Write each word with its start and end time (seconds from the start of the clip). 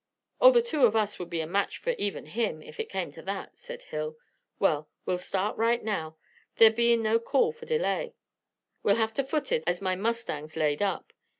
"Oh, 0.39 0.49
the 0.49 0.63
two 0.63 0.87
of 0.87 0.95
us 0.95 1.19
would 1.19 1.29
be 1.29 1.41
a 1.41 1.45
match 1.45 1.77
for 1.77 1.91
even 1.91 2.25
him, 2.25 2.63
if 2.63 2.79
it 2.79 2.89
came 2.89 3.11
to 3.11 3.21
that," 3.21 3.55
said 3.59 3.83
Hill. 3.83 4.17
"Well, 4.57 4.89
we'll 5.05 5.19
start 5.19 5.55
right 5.59 5.83
now, 5.83 6.17
there 6.55 6.71
bein' 6.71 7.03
no 7.03 7.19
call 7.19 7.51
for 7.51 7.67
delay. 7.67 8.15
We'll 8.81 8.95
have 8.95 9.13
to 9.13 9.23
foot 9.23 9.51
it, 9.51 9.63
as 9.67 9.79
my 9.79 9.95
mustang's 9.95 10.55
laid 10.55 10.81
up. 10.81 11.13